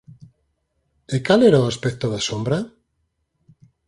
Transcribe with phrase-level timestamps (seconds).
[1.15, 2.57] E cal era o aspecto da sombra?